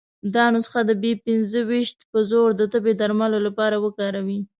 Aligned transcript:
دا 0.35 0.45
نسخه 0.55 0.81
د 0.85 0.91
بي 1.01 1.11
پنځه 1.25 1.59
ویشت 1.69 1.99
په 2.11 2.19
زور 2.29 2.49
د 2.55 2.61
تبې 2.73 2.93
درملو 3.01 3.39
لپاره 3.47 3.75
وکاروي. 3.85 4.39